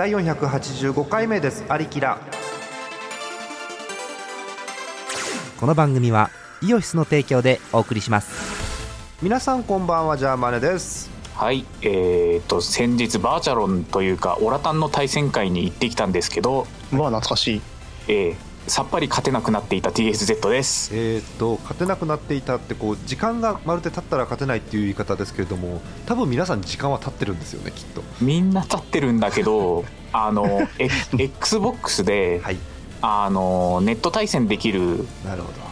[0.00, 1.62] 第485回目です。
[1.68, 2.18] アリキラ。
[5.58, 6.30] この番組は
[6.62, 8.32] イオシスの提供でお送りします。
[9.20, 11.10] 皆さんこんばんはジャーマネです。
[11.34, 17.62] はい、えー、と先日バーチャロンというかオラタンの対戦会に行ってきたんですけど、まあ懐かしい。
[18.08, 20.90] えーさっぱり勝てなくなっていた TSZ です。
[20.94, 28.02] えー、と勝てなくなっていたってこう時間がまるで経ったら勝てないっていう言い方ですけれども多分皆さん時間は経ってるんですよねきっと。
[28.20, 30.88] みんな立ってるんだけど あの、え
[31.18, 32.58] XBOX で、はい。
[33.02, 35.70] あのネット対戦できるなるほど。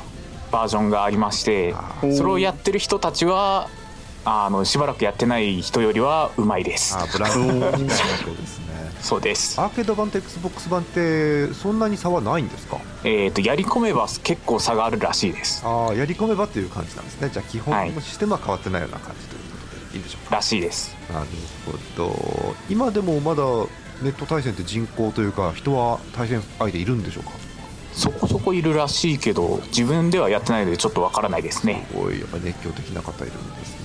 [0.50, 1.74] バージョンがありまして
[2.16, 3.68] それをやってる人たちは
[4.24, 6.96] あのしばらくやってない人よりはうまいです。
[6.96, 7.86] あブランドになるわ
[8.24, 8.67] けですね
[9.00, 9.60] そうです。
[9.60, 12.78] アーケード版と XBOX 版ってそんなに差はないんですか？
[13.04, 15.64] えー、とやり込めば結構差があるらしいです。
[15.64, 17.30] ああやり込めばっていう感じなんですね。
[17.32, 19.48] じゃあ基本はいのシステムは変わってないような感じというこ
[19.86, 20.36] とでいいでしょうか？
[20.36, 20.96] らしいです。
[21.12, 21.26] なる
[21.96, 22.54] ほど。
[22.68, 23.42] 今でもまだ
[24.02, 27.30] ネット対戦って人口というか人は対戦相手いるんでしょうか？
[27.94, 31.86] そこそこいるらしいけど自分ではやってないのでちょっとわからないですね。
[31.90, 32.20] すごい。
[32.20, 33.76] やっぱり熱狂的な方いるんです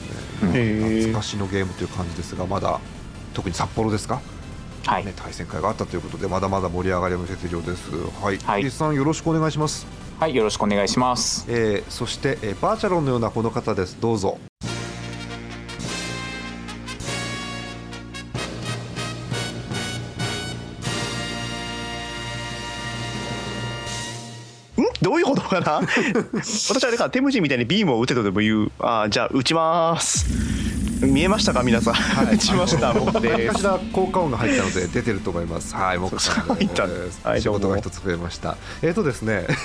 [0.44, 0.52] うん。
[0.52, 0.90] ね、へー。
[0.98, 2.80] 懐かしのゲームという感じですがまだ
[3.34, 4.22] 特に札幌ですか、
[4.86, 7.90] はい、ね、対戦会があったということでまだまだ盛り上がりの説量です。
[8.22, 8.70] はい、はい。
[8.70, 9.86] さんよろしくお願いします、
[10.20, 11.46] はい、よろしくお願いします。
[11.50, 13.98] えーそして、えーバーチャロンのようなこの方です。
[14.00, 14.38] どうぞ。
[24.78, 24.84] ん？
[25.02, 25.82] どういうことかな？
[26.42, 28.72] 私はあれかテムジンみたいにビームを撃てとでも言う。
[28.80, 30.63] あーじゃあ撃ちます
[31.04, 31.94] 見えましたか皆さん、
[32.34, 32.94] 撃ちました？
[32.94, 33.64] 僕です。
[33.92, 35.76] 効果音が入ったので出てると思います。
[35.76, 37.22] はいもさんです。
[37.24, 38.58] はい仕事が一つ増えました。
[38.82, 39.46] えっ、とですね。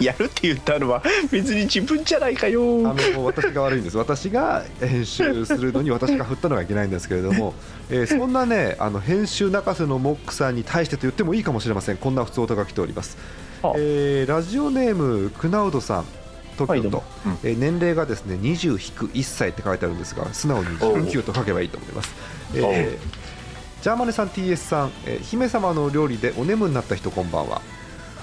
[0.00, 3.98] やるって言ったのは別に自分じゃないかあよの私が悪いんです。
[3.98, 7.52] 私が編集するのに私が振ったのがいけないんですけれども、
[7.90, 11.96] えーそんなねあの編集泣かせのモックさんに対してと言ってもいいかもしれません。
[11.98, 13.18] こんな普通音が来ております、
[13.62, 13.72] あ。
[13.76, 16.04] えーラジオネームクナウドさん
[16.58, 17.06] 東京都、はい
[17.44, 22.14] えー年齢がですね20-1歳って書いてあるんですが素直に19と書けばいいと思います、
[22.54, 23.32] えー
[23.82, 27.60] ジャーマネさん TS さん、えー姫様の料理でお眠になった人こんばんは。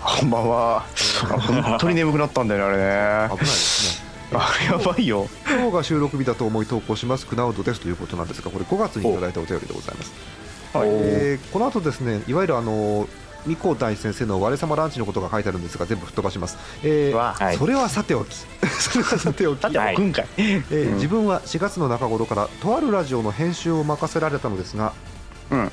[0.01, 0.85] こんばんは。
[1.23, 3.29] あ本当に眠くなったんだよねあれね。
[3.29, 4.09] 危ないですね。
[4.31, 5.27] あやばいよ。
[5.49, 7.27] 今日が収録日だと思い投稿します。
[7.27, 10.13] クナウドですということなんですがこれ5月にいただいたお便りでございます。
[10.75, 13.09] おえーこの後ですねいわゆるあの
[13.45, 17.57] 三光大先生の我様ランチのことが書いてあるんですが全部吹っ飛ばします、えーわはい。
[17.57, 18.35] それはさておき。
[18.67, 19.65] それはさておき。
[20.37, 24.93] え自分は4月の中頃からとあるラジオの編集を任せられたのですが、
[25.51, 25.71] うん。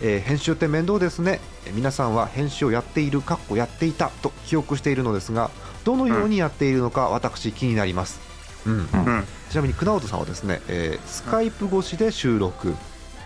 [0.00, 1.40] えー編集って面倒ですね。
[1.66, 5.50] えー皆さんは編集をやっているかっこやっていたと記憶しているのですが
[5.84, 8.20] どのようにやっているのか私気になります、
[8.66, 8.72] うん。
[8.72, 9.04] うん。
[9.04, 9.24] うん。
[9.50, 12.74] ちなみにクナさんはですね、えースカイプ越しで収録、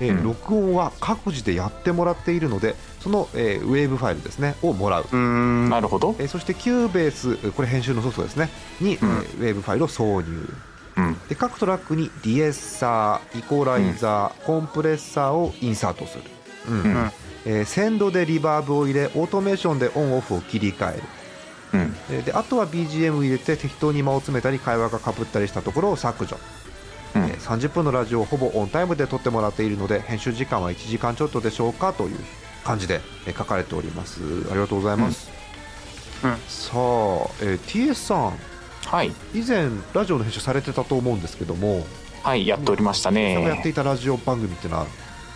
[0.00, 0.24] えーうん。
[0.24, 2.74] 録音は各自でやってもらっているので
[3.06, 5.16] その、えーウェーブファイルですねをもらう、
[5.68, 8.50] なるほど、えーそして Cubase これ編集のソフトですね。
[8.80, 9.08] に、うん。
[9.08, 10.52] えー wave ファイルを挿入。
[10.96, 16.24] うん、で各トラックに de-esser イコライザー、コンプレッサーをインサートする、
[16.68, 16.80] うん。
[16.80, 17.10] うん。
[17.44, 21.02] えーセンドでリバーブを入れオートメーションでオンオフを切り替える。
[21.74, 26.38] うん、えーであとは BGM 入れて適当に間を詰めたり会話がかぶったりしたところを削除。
[27.14, 27.22] うん。
[27.26, 32.18] えー30分のラジオをほぼオンタイムで撮ってもらっているので編集時間は1時間ちょっとでしょうかという
[32.66, 34.20] 感じでえー書かれております。
[34.50, 35.30] ありがとうございます、
[36.24, 36.30] うん。
[36.30, 36.36] うん。
[36.48, 36.76] さあ、
[37.42, 38.32] えー TS さん。
[38.86, 39.12] はい。
[39.34, 41.84] 以前ラジオの編集されてたと思うんですけども、
[42.22, 44.86] はいやっておりましたさんがやってねいたラジオ番組っていうのは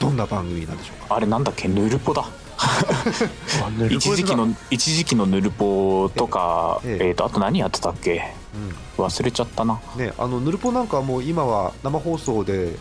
[0.01, 1.15] どんな番組なんでしょうか？
[1.17, 1.69] あれなんだっけ？
[1.69, 2.25] ヌルポだ。
[3.91, 7.07] 一時期の一時期のヌルポとかええ。
[7.09, 8.33] えー、とあと何やってたっけ？
[8.99, 9.81] 忘れちゃったな。
[9.97, 12.75] ね、あのヌルポなんかはもう今は生放送で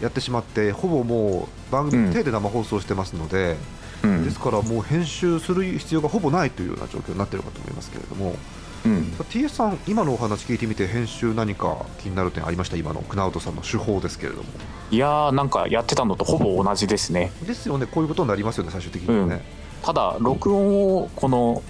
[0.00, 2.12] やってしまってほぼもう番組うん。
[2.12, 3.56] 手で生放送してますので、
[4.04, 4.24] うん。
[4.24, 8.36] ですからもう編集する必要がほぼないというような状況になっているかと思いますけれども。
[8.84, 12.76] うん、TS さん今のお話聞いてみて編集何か気になる点ありました？
[12.76, 14.44] 今のクナウドさんの手法ですけれども。
[14.90, 17.32] いやーなんかやってたのとほぼ同じですね。
[17.46, 17.86] ですよね。
[17.86, 19.42] こういうことになりますよね最終的にはね、
[19.82, 21.62] ただ録音をこの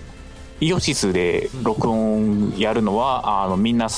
[0.60, 3.88] イオシスで録音やるのはあのみんな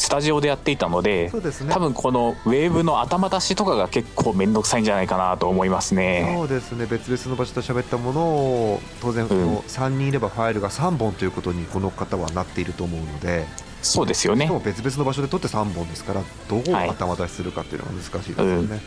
[0.00, 1.72] ススタジオでやっていたのでそうですね。
[1.72, 6.34] 多分この wave の頭出しとかが結構面倒くさいんじゃないかなと思いますね。
[6.36, 6.86] そうですね。
[6.86, 13.46] 別々の場所で喋ったものを当然この3人いればファイルが3本ということにこの方はなっていると思うので
[13.82, 14.50] そうですよね。
[14.64, 16.88] 別々の場所で撮って3本ですからどこをはい。
[16.88, 18.80] 頭出しするかっていうのが難しいですよね、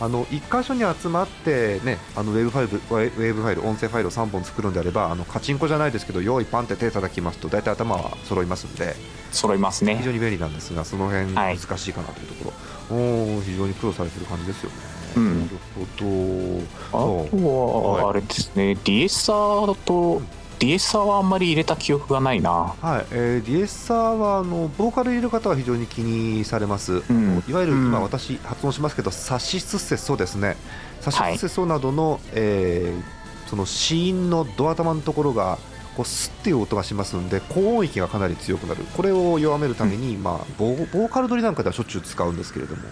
[0.00, 8.94] あの1箇所に集まって、ね、あの wave ファイル wave ファイル音声ファイルを3本作るんであればあのカチンコじゃないですけど用意パンって手叩きますと大体頭は揃いますんで
[9.32, 9.96] 揃いますね。
[9.96, 11.58] 非常に便利なんですがその辺はい。
[11.58, 12.52] 難しいかなというとこ
[12.90, 14.76] ろ、おー非常に苦労されてる感じですよね。
[15.16, 15.40] うん。
[15.40, 16.60] なるほ
[16.92, 17.26] ど。
[17.26, 20.22] あとはあれですね、ディエッサーと
[20.58, 22.74] ディエッサーはあんまり入れた記憶がないな。
[22.80, 27.42] はい、えー、ディエッサーはあのボーカル入れる方は非常に気にされます、うん。
[27.48, 27.86] いわゆるうん。
[27.86, 30.56] 今私発音しますけど、サシスセソですね。
[31.00, 33.18] サシスセソなどの、えー
[33.48, 35.58] その子音のドア玉のところが
[35.96, 38.84] こうスッっていう音がしますんで高音域がかなり強くなる。
[38.94, 42.82] これを弱めるために、まあ、ボーカル取りなんかではしょっちゅう使うんですけれども、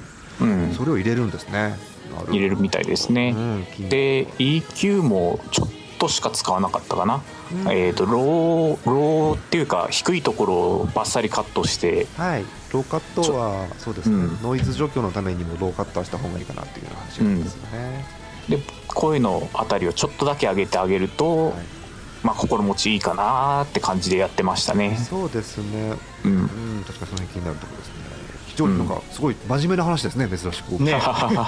[0.41, 0.73] うん。
[0.73, 1.77] それを入れるんですね。
[2.31, 7.23] 入れるみたいですね、うんで EQ もちょっとしか使わなかったかな、
[7.65, 7.73] うん。
[7.73, 14.43] えっ、とローローっていうか低いところをバッサリカットしてはい、ローカットはそうですね、うん。
[14.43, 18.05] ノイズ除去のためにもローカットはした方がいいかなっていう話がありますよね、
[18.49, 18.59] で
[18.89, 21.55] 声のあたりをちょっとだけ上げてあげると、はい。
[22.23, 24.97] まあ心持ちいいかなって感じでやってましたね。
[24.97, 25.95] そうですね、
[26.25, 26.33] うん。
[26.33, 26.35] う
[26.81, 28.16] ん、確かにその辺気になるところですね
[28.57, 30.83] 非常になんかすごい真面目な話ですね珍しく。
[30.83, 30.99] ね。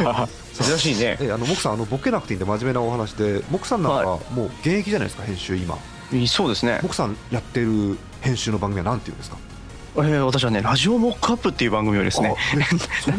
[0.60, 1.16] 珍しいね。
[1.20, 5.76] えあの木さんあのボケなくていいんで真面目なお話で木さんなんかはもう現役じゃないですか編集今。
[6.26, 9.36] そうですね、木さんやってる編集の番組は何ていうんですか？
[9.96, 12.34] えー私はねラジオモックアップっていう番組をですね。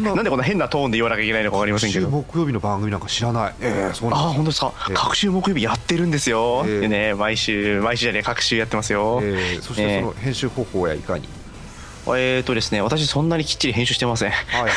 [0.14, 2.06] なんでこんな変なトーンで言わなきゃいけないのか分かりませんけど。
[2.06, 3.54] 週木曜日の番組なんか知らない。
[3.60, 4.72] ええそうあなん本当ですか？
[4.88, 11.28] ええ各週木曜日やってるんですよ、ええでね毎週毎週じゃねえ各週やってますよ、ええそしてその編集方法やいかに、
[12.18, 14.30] えーとですね私そんなにきっちり編集してません。
[14.30, 14.70] はいはい。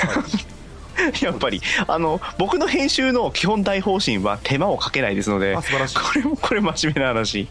[1.22, 5.96] やっぱりあの僕の編集の基本大方針は手間をかけないですのであ素晴らしい。
[5.96, 7.48] これもこれ真面目な話。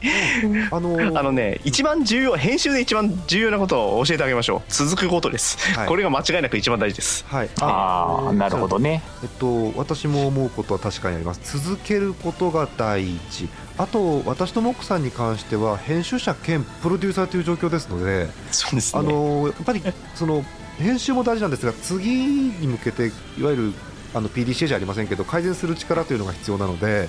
[0.70, 4.62] あのー あのね一番重要編集で一番重要なことを教えてあげましょう。
[4.72, 5.88] 続くことです、はい。
[5.88, 7.24] これが間違いなく一番大事です。
[7.28, 9.02] はい、ああなるほどね。
[9.22, 11.58] えっと、私も思うことは確かにあります。
[11.58, 13.48] 続けることが第一
[13.78, 19.00] あと私とモックさんに関しては編集者兼プロデューサーという状況ですので、そうですね。
[19.00, 19.82] あのやっぱり
[20.14, 20.44] その
[20.78, 23.72] 編集も大事なんですが次に向けていわゆる
[24.14, 27.08] あの PDCA じゃありませんけど改善する力というのが必要なので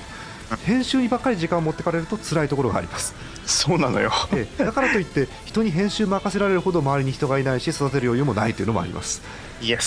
[0.65, 3.15] 編集にばっかり時間を持ってかれると辛いところがあります。
[3.45, 4.11] そうなのよ。
[4.33, 4.63] ええ。
[4.65, 9.21] だからといって人に編集任せられるほど周りに人がいないし育てる余裕もないというのもあります。
[9.63, 9.79] 難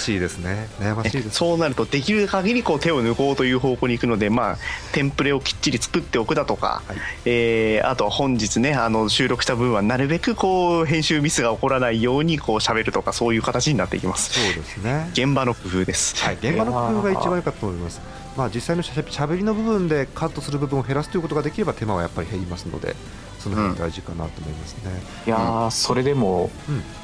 [0.00, 0.68] しいですね。
[0.78, 1.30] 悩ましいです。
[1.30, 4.56] そうなるとできる限りこう手を抜こうという方向に行くので、まあ、
[4.92, 6.96] テンプレをきっちり作っておくだとか、はい。
[7.24, 14.32] えーあとは本日ねあの収録した分はなるべくこう編集ミスが起こらないようにこう喋るとかそういう形になっていきます。
[14.32, 15.08] そうですね。
[15.12, 18.00] 現場の工夫です、はい、現場の工夫が一番良かったと思います。
[18.36, 22.96] まあ、実際のしゃしゃべりの部分でカットする部分を減らすということができれば手間はやっぱり減りますので
[23.38, 24.90] その辺大事かなと思いますね。
[25.26, 26.50] いやーそれでも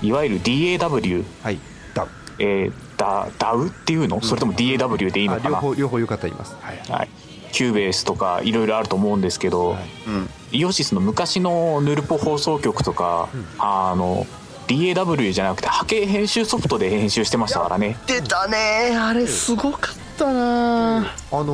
[0.03, 1.59] うん、いわゆる DAW はい、
[1.95, 2.07] だ
[2.39, 4.21] えー、ダダウっていうの？
[4.23, 6.57] それとも DAW でいいのかな、方両方言う方います。
[6.61, 7.09] はい、はい、
[7.53, 9.83] Cubase とかいろいろあると思うんですけど、はい。
[10.07, 10.31] うん。
[10.53, 13.47] イオシスの昔のヌルポ放送局とか、うん。
[13.59, 14.27] あの
[14.67, 17.97] DAW じゃなくて波形編集ソフトで編集してましたからね。
[18.07, 18.97] 出たね。
[18.97, 21.45] あれすごかったなあの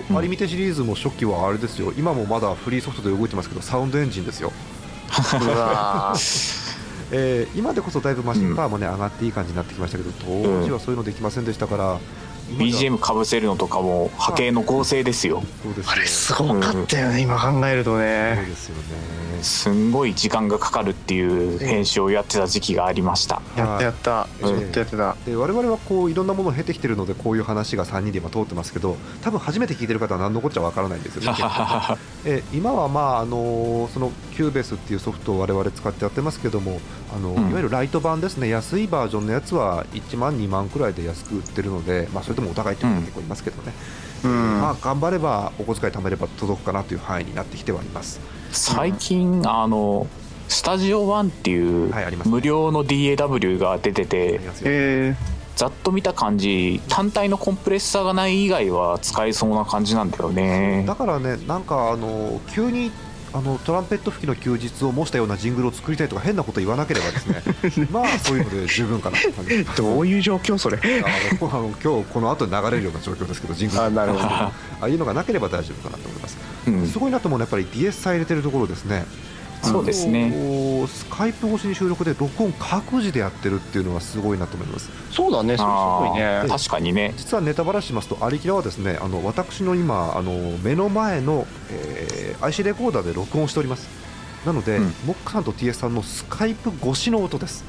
[0.00, 1.92] ーマリミテシリーズも初期はあれですよ。
[1.96, 4.52] 今もまだフリーソフトで動いてますけど SoundEngine ですよ、
[7.10, 11.98] えー今でこそだいぶマシンパワーもね、上がっていい感じになってきましたけど当時はそういうのできませんでしたから、
[12.56, 15.42] BGM かぶせるのとかも波形の合成ですよ。
[15.62, 15.92] そうですよ。
[15.92, 18.82] あれすごかったよね今考えるとそうねですよね
[19.42, 23.42] すんごい時間がかかるっていう編集をやってた時期がありました。
[23.56, 24.28] やったやった。
[24.42, 24.58] うん。
[24.58, 25.16] ずっとやってた。
[25.26, 31.32] で我々はこういろんなものを経てきてるのでこういう話が3人で今通ってますけど多分初めて聞いてる方は何のこっちゃわからないんですよ。
[31.32, 31.38] ね
[32.24, 36.80] え今はまああのその Cubase っていうソフトを我々使ってやってますけども
[37.14, 37.50] あの、うん。
[37.50, 38.48] いわゆるライト版ですね。
[38.48, 43.72] 安いバージョンのやつは1万2万くらいで安く売ってるので、まあ、それでもお互いっていうのは結構いますけどね、
[44.02, 48.20] うんまあ、頑張ればお小遣い貯めれば届くかなという範囲になってきてはいます。
[48.50, 50.06] 最近あの
[50.48, 51.92] スタジオワンっていう
[52.24, 55.14] 無料の DAW が出ててえ
[55.56, 60.84] ざっと見た感じ単体のコンプレッサーがない以外は使えそうな感じなんだよね。
[60.86, 62.90] だからねなんかあの急に
[63.32, 67.88] あのトランペット吹きの休日を模したようなジングルを作りたいとか変なこと言わなければですね。
[67.92, 69.18] まあそういうので十分かな。
[69.76, 70.78] どういう状況それ？
[70.78, 74.24] あのあの今日この後に流れるような状況ですけどジングルあなるほど。
[74.24, 76.86] ああいうのがなければ大丈夫かなと思います、うん。
[76.88, 79.04] すごいなと思うのはやっぱり DS さん入れてるところですね
[79.62, 80.32] そうですね。
[80.86, 84.90] スカイプ越しに収録で録音各自でやってるっていうのはすごいなと思います。
[85.10, 86.44] そうだねすごいね。
[86.48, 87.12] 確かにね。
[87.16, 93.88] 実はネタバラししますとアリキラはですねあの私の今あの目の前の、えー IC レコーダーで録音しております。
[94.46, 94.84] なので、うん。
[95.06, 97.64] モックさんと TS さんのスカイプ越しの音です。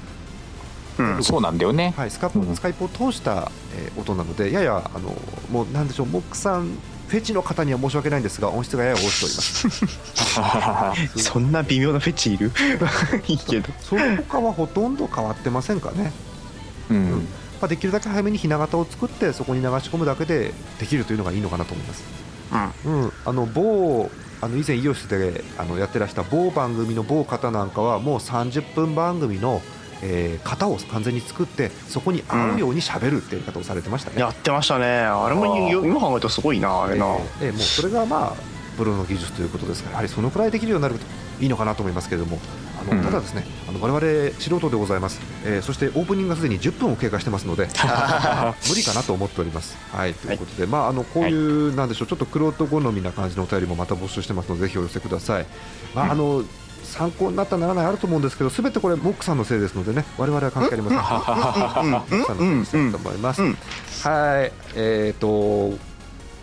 [0.99, 1.23] うん。
[1.23, 1.93] そうなんだよね。
[1.97, 2.55] はい、スカイプうん。
[2.55, 5.15] スカイプを通した、えー音なので、ややあの
[5.51, 6.77] もうなんでしょう、モックさん、
[7.09, 11.17] フェチの方には申し訳ないんですが、音質がやや落ちております。
[11.17, 12.51] そんな微妙なフェチいる？
[13.27, 16.13] いいけどその他はほとんど変わってませんかね。
[16.89, 17.27] うん
[17.61, 22.03] まあ、できるだけ早めにひな形を作ってそこに流し込むだけでできるというのがいいのかなと思います。
[22.85, 24.09] うん、あの某
[24.41, 29.61] あの以前イオシスであのやってらした某番組の某方なんかはもう30分番組の、
[30.01, 34.19] えー型を完全に作ってそこに合うように喋るっていう方をされてましたね。
[34.19, 34.85] やってましたね。
[34.85, 41.01] あれもよ今考えるとすごいなあれな、えーえーもうそれがまあプロの技術ということですからやはりそのくらいできるようになると
[41.41, 42.39] いいのかなと思いますけれども
[42.81, 43.03] あの、うん。
[43.03, 47.67] ただですねあの我々素人でございます、えーそしてオープニングがすでに10分を経過してますので
[48.69, 49.77] 無理かなと思っております。
[49.91, 55.45] はいということで、まああのこういう、なんでしょうちょっとクロート好みな感じのお便りもまた募集してますのでぜひお寄せください。
[55.93, 56.43] まああの
[56.83, 60.97] 参考になったならないあると思うんですけどすべてこれモックさんのせいですのでね我々は関係ありません。
[60.99, 61.03] モ
[62.01, 63.41] ックさんのせいにしたいと思います。
[63.41, 63.57] うん
[64.03, 65.89] はいえっ、と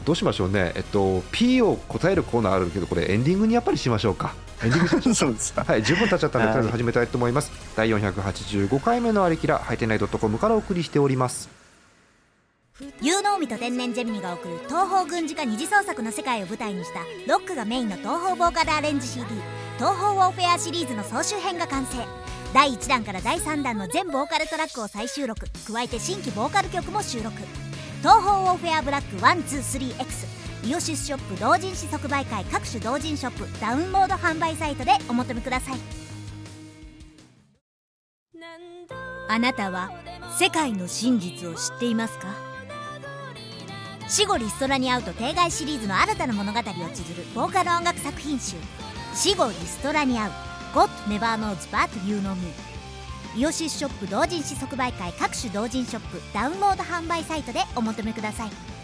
[0.07, 4.37] どうしましょうね、えっと、P を答えるコーナーあるけど、これ、エンディングにやっぱりしましょうか。
[4.63, 7.51] エンディングしましょう そうですかはい、十分経っちゃったので、はいとりあえず始めたいと思います。
[7.75, 11.49] 第485回目のありきら、ハイテナイドットコムからお送りしております。
[13.01, 19.25] 有能美と天然ジェミニが送る東方軍事化二次創作の世界を舞台にしたロックがメインの東方ボーカルアレンジ CD
[19.77, 21.99] 「東方ウォーフェア」シリーズの総集編が完成。
[22.55, 25.47] 第1弾から第3弾の全ボーカルトラックを再収録。
[25.71, 27.37] 加えて新規ボーカル曲も収録。
[27.99, 33.61] 東方ウォーフェアブラック 123X イオシスショップ同人誌即売会各種同人ショップ。
[33.61, 35.79] ダウンロード販売サイトでお求めください。
[39.29, 39.91] あなたは
[40.39, 42.29] 世界の真実を知っていますか？
[44.09, 46.79] 死後リストラに会うと定外シリーズの新たな物語を綴
[47.15, 48.57] るボーカル音楽作品集
[49.17, 50.33] 「死後リストラに会う。
[50.75, 52.53] God Never Knows But You Know Me」
[53.35, 58.76] イオシスショップ同人誌即売会各種同人ショップダウンロード販売サイトでお求めください。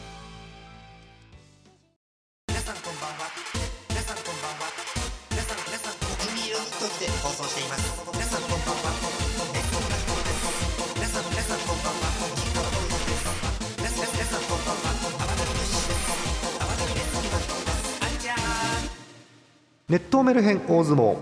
[20.23, 21.17] ネットメルヘン大相撲。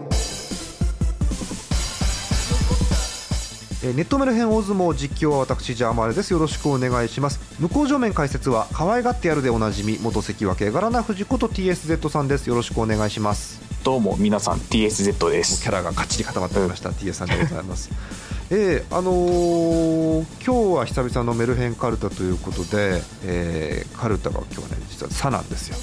[3.82, 6.32] えーネットメルヘン大相撲実況は私ジャーマールです。
[6.34, 7.40] よろしくお願いします。
[7.66, 12.48] 向正面解説は可愛がってやるでおなじみ元関脇柄名藤子と TSZ さんです。
[12.48, 13.62] よろしくお願いします。
[13.84, 15.62] どうも皆さん TSZ です。
[15.62, 17.88] キャラがかっちり固まってきました、TS さんでございます。
[18.52, 25.76] えーあのー今日は久々のメルヘンカルタということで、えーカルタが今日はね実は「サ」なんですよ、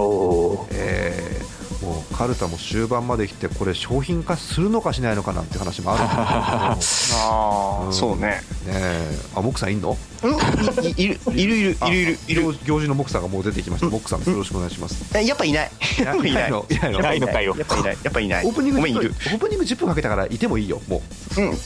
[0.00, 7.92] おおえーもうカルタも終盤まで来てこれ商品化するのかしないのかなんて話もあるんです ああ、うん。
[7.92, 8.20] そうね。
[8.26, 9.18] ねえ。
[9.34, 9.96] あモクさんいんの？
[10.22, 10.84] うん。
[10.84, 11.20] いいる。
[11.34, 12.18] いるいるあいるいる。
[12.28, 12.42] いる。
[12.42, 14.30] 行行事のモクさんがもう出てきました、モクさんです。
[14.30, 15.02] よろしくお願いします。
[15.16, 15.70] えやっぱいない。
[16.04, 16.50] やっぱいない。
[16.50, 16.66] の？
[16.70, 16.92] いない。
[17.02, 17.56] ないのかよ。
[17.58, 17.98] やっぱいない。
[18.02, 18.46] やっぱいない。
[18.46, 19.14] オープニング10分ごめんいる。
[19.26, 21.02] オープニング10分かけたからいてもいいよも
[21.36, 21.40] う。
[21.40, 21.58] うん。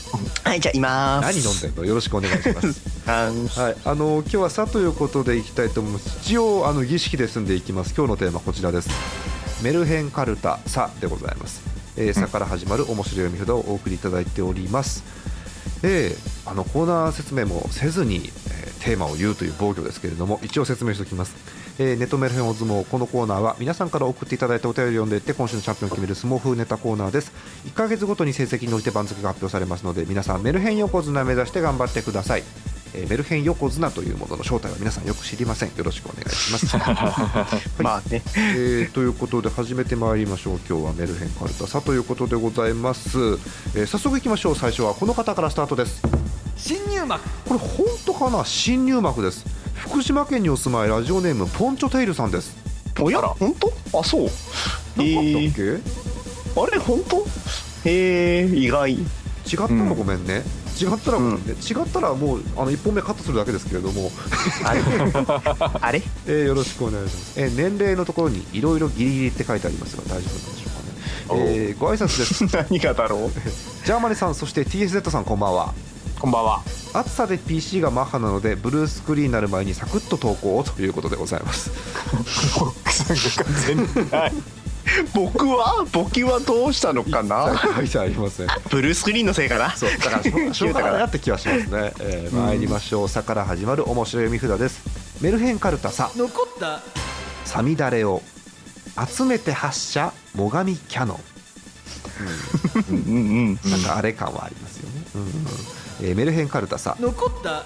[0.43, 1.85] はいじゃあいまー何す飲んでんの？
[1.85, 2.81] よろしくお願いします。
[3.05, 6.17] はい、あの今日は「さ」ということでいきたいと思います。
[6.23, 7.93] 一応あの儀式で済んでいきます。
[7.95, 8.89] 今日のテーマこちらです
[9.63, 11.61] メルヘンカルタ「さ」でございます
[11.97, 15.03] 「えーさ」から始まる面白い読み札をお送りいただいております。
[15.83, 21.33] えーあのコーナー説明もせずに、えーテーマを言うという防御ですけれども一応説明しておきます、
[21.79, 27.31] えーネットメルヘンお相撲このコーナーは皆さんから送っていただいたお便りを読んでいって今週のチャンピオンを決める相撲風ネタコーナーです。
[27.65, 32.43] 1ヶ月ごとに成績に応じて番付が発表されますので皆さんメルヘン横綱目指して頑張ってください
[32.95, 35.75] えーメルヘン横綱というものの正体は皆さんよく知りません。
[35.75, 36.77] よろしくお願いします、
[37.83, 38.21] まあね。
[38.35, 40.59] えーということで始めてまいりましょう。
[40.69, 43.17] 今日はメルヘンカルタさということでございます、
[43.75, 44.55] えー早速いきましょう。
[44.55, 46.01] 最初はこの方からスタートです。
[46.57, 47.21] 新入幕。
[47.47, 48.45] これ本当かな？
[48.45, 49.45] 新入幕です。
[49.75, 52.55] 福島県にお住まいラジオネームポンチョテイルさんです。
[52.99, 53.19] おや？
[53.19, 53.27] あら。
[53.29, 53.99] 本当？
[53.99, 54.21] あそう。
[54.23, 54.39] なかった
[55.01, 55.81] っけ、違
[56.57, 57.17] あれ本当？
[57.85, 58.93] へえ意外。
[58.93, 58.97] っ
[59.67, 60.43] たらごめんね、
[60.79, 64.11] 違ったらごめんね、違ったらもうあの1本目カットするだけですけれども、
[64.65, 64.81] あれ？
[65.81, 66.01] あれ？
[66.27, 70.69] えーよろしくお願いします、えー年齢のところにいろいろギリギリって書いてありますが大丈夫なんでしょ
[71.27, 72.43] うかね、えーご挨拶です。
[72.55, 73.31] 何がだろう？
[73.85, 75.73] ジャーマネさんそして TSZ さんこんばんは。
[76.19, 76.61] こんばんは。
[76.93, 81.69] 暑さで PC がマッハなのでブルースクリーンになる前にサクッと投稿をということでございます
[85.13, 87.45] 僕はい僕は簿記はどうしたのかな？
[87.45, 87.51] あ
[88.05, 88.47] りません。
[88.69, 89.75] ブルースクリーンのせいかな？
[89.75, 95.21] そうだからしょうがないなって気はしますね、えー参りましょう「さ」から始まる面白い読み札です。
[95.21, 96.81] メルヘンカルタ「さ」残った。
[97.45, 98.21] サミダレを
[99.07, 101.19] 集めて発射最上キャノ
[102.89, 102.95] うん。
[102.95, 105.29] うんンなんかあれ感はありますよね、うんうん
[106.01, 107.63] えーメルヘンカルタ「さ」残った。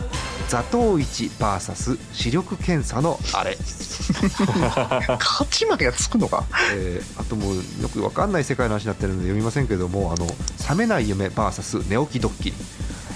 [0.47, 3.55] 座頭市 VS 視力検査のあれ。
[5.19, 6.43] 勝ち負けがつくのか？
[6.73, 10.27] えーあともうよくわかんない世界の話になってるので読みませんけどもあの
[10.69, 12.55] 冷めない夢 VS 寝起きドッキリ。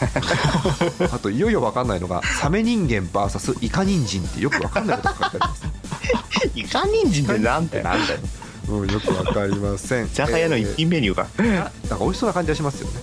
[1.12, 5.64] あといよいよ分かんないのがサメ人間 VS イカ人参ってよく分かんないことが書いてあります。
[6.56, 8.20] イカ人参ってなんてなんだよ、
[8.68, 10.06] うん、よく分かりません。
[10.06, 11.56] 居酒屋の一品メニューが、えー
[11.90, 12.94] なんか美味しそうな感じがしますよね、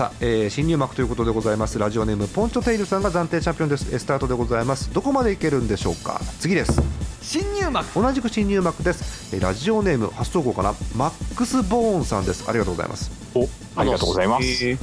[0.00, 1.78] さあ、えー新入幕ということでございます。
[1.78, 3.86] ラジオネームポンチョテイルさんが暫定チャンピオンです。
[3.92, 4.90] えースタートでございます。
[4.94, 6.18] どこまでいけるんでしょうか？
[6.38, 6.80] 次です。
[7.20, 8.00] 新入幕。
[8.00, 9.36] 同じく新入幕です。
[9.36, 10.72] えーラジオネーム初投稿かな？
[10.96, 12.48] マックス・ボーンさんです。
[12.48, 13.10] ありがとうございます。
[13.34, 14.78] おありがとうございます、えー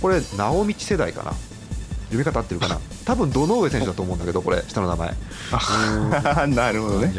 [0.00, 1.32] これ直道世代かな？
[1.32, 2.78] 読み方合ってるかな？
[3.04, 5.08] 多分堂上選手だと思うんだけどこれ下の名前。
[6.54, 7.12] なるほどね。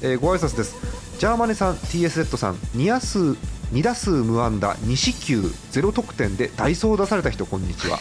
[0.00, 0.74] えーご挨拶です。
[1.20, 3.36] ジャーマネさん TSZ さん2打数
[3.72, 5.40] 2打数無安打2四球。
[5.72, 7.98] 0得点でダイソーを出された人こんにちは、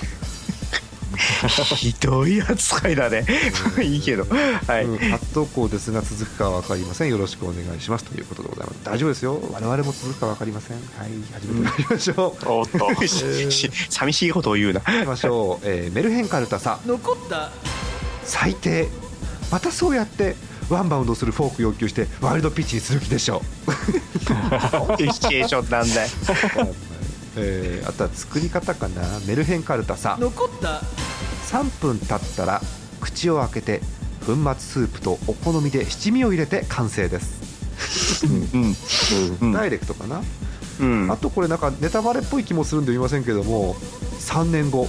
[1.78, 3.25] ひどい扱いだね。
[3.82, 4.25] いいけど。
[4.68, 4.98] はい、うん。
[4.98, 7.10] 初投稿ですが続くかは分かりません。
[7.10, 8.04] よろしくお願いします。
[8.04, 8.80] ということでございます。
[8.84, 9.42] 大丈夫ですよ。
[9.50, 10.78] 我々も続くか分かりません。
[10.78, 11.10] はい。
[11.34, 13.08] 始めてまいりましょう、 おっと。
[13.08, 14.82] しし寂しいことを言うな。
[14.82, 17.50] 行きましょう、えーメルヘンカルタさ残った。
[18.25, 18.90] 最低。
[19.50, 20.36] またそうやって
[20.74, 23.72] ワンバウンドするフォーク要求してワイルドピッチにする気でしょう。
[24.98, 26.10] シチュエーションなんだよ。
[27.38, 29.01] えーあとは作り方かな。
[29.25, 30.82] メルヘンカルタさ残った。
[31.51, 32.62] 3分経ったら
[33.01, 33.82] 口を開けて
[34.25, 38.75] 粉末スープとお好みで七味を入れて完成です、うん
[39.42, 40.22] うんダイレクトかな、
[40.80, 41.12] うん。
[41.12, 43.74] あとこれなんかネタバレっぽい気もするんで言いませんけども
[44.20, 44.88] 3年後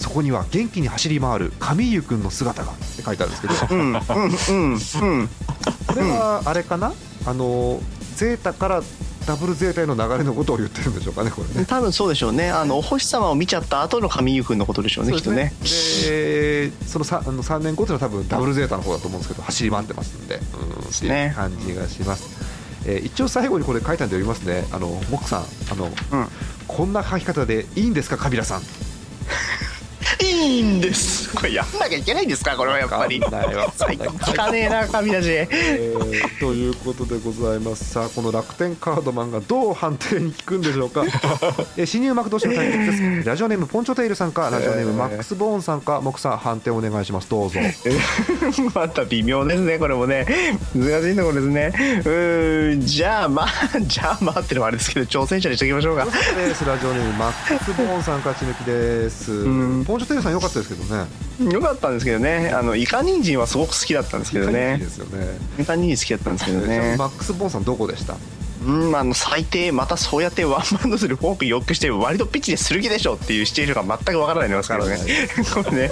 [0.00, 3.54] そこには元気に走り回る神湯くんの姿がって書いてあるんですけど。
[3.70, 5.28] うんうんうんうん。
[5.86, 6.92] これはあれかな？
[7.26, 7.80] あの
[8.16, 8.82] ゼータから
[9.26, 11.66] ダブルゼータへの流れのことを言ってるんでしょうかねこれね。
[11.66, 12.50] 多分そうでしょうね。
[12.50, 15.52] あのお星様を見ちゃった後の神優くんのことでしょうねきっとね。
[15.60, 20.36] でその 3, あの3年後というのは多分ダブルゼータの方だと思うんですけど走り回ってますんで。
[20.36, 20.40] うん
[20.90, 22.40] っていう感じがします、
[22.86, 24.64] えー一応最後にこれ書いたんで読みますね。
[24.72, 25.92] あのモックさんあの、うん。
[26.66, 28.62] こんな書き方でいいんですかカビラさん
[30.22, 31.34] いいんです。
[31.34, 32.56] これやんなきゃいけないんですか？
[32.56, 33.20] これはやっぱり。
[33.76, 35.28] 最高聞かねえな神だし。
[35.30, 37.90] えーということでございます。
[37.90, 41.04] さあこの楽天カードマンがどう判定に効くんでしょうか、
[41.76, 43.28] えー新入幕同士の対決です。
[43.28, 47.28] ラジオネームポンチョテイルさんかラジオネームマックス・ボーンさんか木さん判定お願いします。
[47.28, 47.58] どうぞ。
[48.74, 50.26] また微妙ですねこれもね。
[50.74, 51.72] 難しいところですね。
[51.74, 53.48] うーんじゃあまあ
[53.80, 56.04] じゃあまあってのはあれですけど挑戦者にしておきましょうか。
[56.06, 56.64] です。
[56.64, 59.30] ラジオネームマックス・ボーンさん勝ち抜きです。
[59.32, 59.84] ん。
[59.84, 68.16] ポンチョさん良かったですけどねよかったんですけどねあのイカ人参はすごく好きだったんですけどいいねですよねイカ人参好きだったんですけどねマックス・ボンさんどこでした
[68.66, 74.98] うんあの最低またそうやってワンバウンドするフォーク要求して割とピッチでする気でしょっていうシチュエーションが全くわからないのですからね
[75.54, 75.90] これね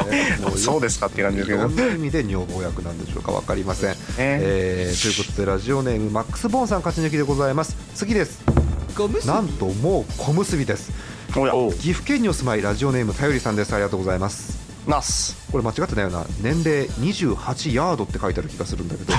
[0.56, 8.44] そうですかっていう感じですけどどんな意味で女房役なんでしょうか分かりません、ねえーということでラジオネームマックス・ボンさん勝ち抜きでございます次です
[9.26, 10.90] なんともう小結びです
[11.78, 13.72] 岐阜県にお住まいラジオネームたよりさんです。
[13.72, 14.58] ありがとうございます。
[14.88, 15.36] ナス。
[15.52, 16.24] これ間違ってないよな。
[16.40, 19.12] 年齢28ヤードって書いてある気がするんだけど。
[19.12, 19.18] 距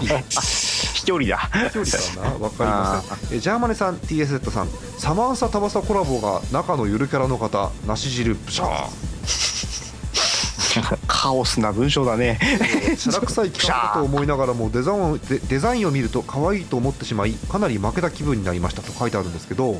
[0.00, 0.18] 離。
[0.28, 1.48] 一人だ。
[1.72, 2.38] 距離かな？
[2.38, 3.36] 分かりません。
[3.36, 4.68] えジャーマネさん TSZ さん。
[4.98, 9.12] サマンサタバサコラボが中のゆるキャラの方梨汁プシャー。
[11.06, 12.38] カオスな文章だね。
[12.96, 19.76] しゃらくさい企画だと思いながらもデザインをデデザインを見ると可愛いと思ってしまいかなり負けた気分になりましたと書いてあるんですけど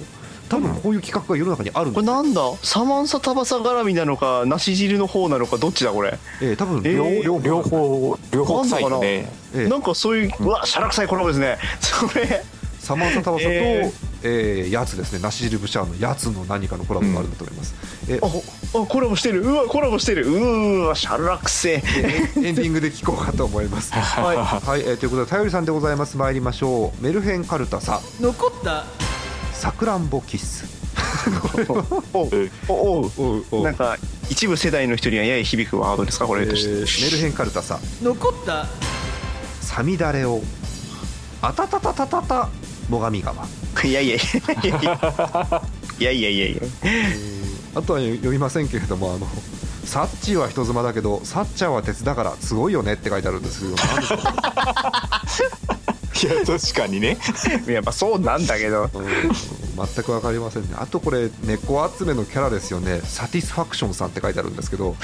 [0.53, 2.43] 多分こういう企画が世の中にあるんですよ、これなんだ？
[2.63, 8.19] サマンサタバサ絡みなのか梨汁の方なのかどっちだこれ、えー多分えー両両方。
[8.33, 8.63] 両方。
[8.65, 9.33] 臭いよね。
[9.55, 9.69] えー。
[9.69, 11.57] なんかそういううわしゃらくさいコラボですね。
[11.81, 12.45] それ。
[12.81, 13.93] サマンサタバサと、え
[14.25, 15.21] えーやつですね。
[15.21, 17.75] 梨汁ブシャーのやつの何かのコラボがあるんだと思います、
[18.09, 18.27] えー
[18.77, 19.41] ああコラボしてる。
[19.43, 20.27] うわコラボしてる。
[20.27, 23.91] うーわしゃらくせえエンディングで聞こうかと思います。
[23.97, 26.19] はい、はいえーということで、頼りさんでございます。
[26.19, 27.03] 参りましょう。
[27.03, 28.85] メルヘンカルタサ、残った
[29.63, 30.67] さくらんぼキッス。
[32.69, 32.75] お
[33.07, 33.09] お
[33.53, 33.97] おなんか
[34.29, 36.27] 一部世代の人にはやや響くワードですか？
[36.27, 37.79] これとして、えー、メルヘンカルタさ。
[38.03, 38.67] 残った。
[39.61, 40.41] さみだれを。
[41.43, 42.49] あたたたたたた。
[42.91, 43.47] 最上川
[43.85, 44.25] いやいやいや。
[46.01, 49.29] いやいやいやいや、えー、あとは読みませんけれどもあの
[49.85, 54.19] サッチは人妻だけどサッチャーは鉄だからすごいよねって書いてあるんですけど何でしょう。
[56.27, 57.19] や確かにね。
[57.67, 58.91] やっぱそうなんだけど。
[58.95, 59.03] うん。
[59.75, 60.69] 全く分かりませんね。
[60.75, 63.01] あとこれ猫集めのキャラですよね。
[63.05, 64.97] サティスファクションさんって書いてあるんですけど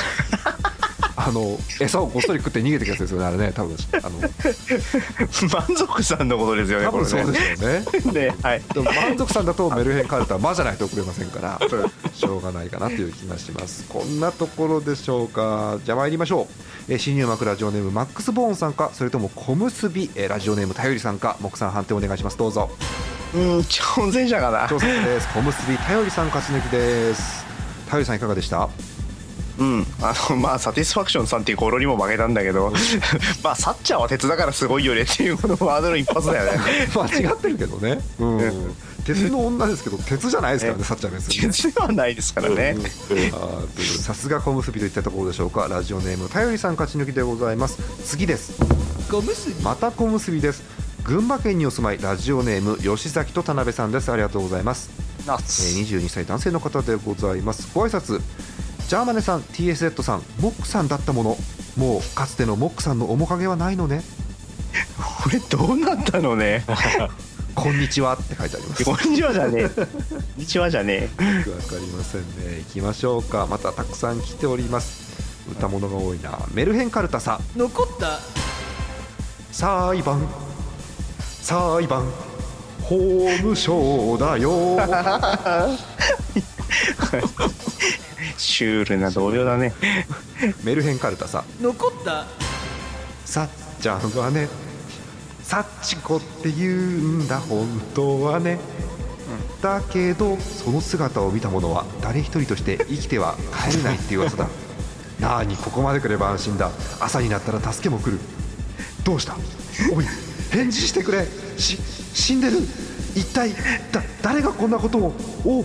[1.29, 3.77] あの餌をこっそり食って逃げてくやつですよねあれね多分。
[4.03, 4.19] あの
[5.53, 7.85] 満足さんのことですよね多分そうでしょうね。
[8.07, 8.63] う ねはい。
[8.73, 11.61] でも満足さんだとメルヘンカルタは魔じゃないと送れませんから
[12.15, 13.85] しょうがないかなという気がします。
[13.89, 15.79] こんなところでしょうか。
[15.85, 16.49] じゃあ参りましょ
[16.89, 22.39] う、えー新入幕ラジオネームマックスボーンさんかそれとも小結び、えーラジオネームたよりさんか木さん判定お願いします。
[22.39, 22.71] どうぞ。
[23.35, 24.67] うん挑戦者かな。
[24.67, 25.29] 挑戦です。
[25.35, 27.45] 小結びたよりさん勝ち抜きです。
[27.87, 28.69] 太陽さんいかがでした？
[29.59, 32.73] うん、あのまあサティスファクションさんっていう語呂にも負けたんだけど
[33.43, 36.61] まあサッチャーは鉄だからすごいよねっていうこのワードの一発だよね
[36.95, 42.77] 間違ってるけどね、うん、鉄の女ですけど鉄じゃないですからねさっちゃんですよね鉄ではないですからね、
[44.01, 45.67] さすが小結びといったところでしょうか。
[45.69, 47.79] ラジオネームたよりさん勝ち抜きでございます。
[48.05, 48.53] 次です。
[49.11, 49.51] 小結。
[49.51, 50.63] びまた小結びです。
[51.05, 54.13] 群馬県にお住まいラジオネーム吉崎と田辺さんです。
[54.13, 54.91] ありがとうございます、
[55.27, 57.71] えー、22歳男性の方でございます。
[57.75, 58.21] ご挨拶
[58.89, 61.37] ジャーマネさん TSZ さんモックさんだったもの。
[61.77, 64.03] もうかつてのモックさんの面影はないのね。
[65.23, 66.65] これどうなったのね？
[67.55, 68.85] こんにちはって書いてあります。
[68.85, 69.69] こんにちはじゃねえ。
[69.69, 69.89] こん
[70.39, 71.03] にちはじゃねえ。
[71.03, 71.09] よ
[71.45, 72.59] くわかりませんね。
[72.61, 73.47] 行きましょうか。
[73.51, 75.03] またたくさん来ております。
[75.51, 76.39] 歌物が多いな。
[76.55, 77.41] メルヘンカルタさ。
[77.57, 78.21] 残った。
[79.53, 80.27] 裁判。
[81.43, 82.05] 裁判。
[82.83, 82.97] 法
[83.37, 84.79] 務省だよ
[88.39, 89.75] シュールな同僚だね。
[90.65, 91.45] メルヘンカルタさ。
[91.61, 92.27] 残った？
[93.25, 93.49] さっ
[93.81, 94.49] ちゃんはね
[95.43, 98.59] サッチコって言うんだ本当はね、
[99.61, 103.37] だけどその姿を見た者は誰一人として生きては
[103.69, 104.49] 帰れないっていう噂だ。
[105.21, 106.71] なあにここまで来れば安心だ。
[107.01, 108.19] 朝になったら助けも来る。
[109.05, 109.37] どうした？
[109.93, 110.07] おい
[110.51, 111.27] 返事してくれ。
[111.59, 111.79] し
[112.15, 112.59] 死んでる。
[113.15, 113.53] 一体
[113.91, 115.15] だ誰がこんなことを？
[115.45, 115.65] お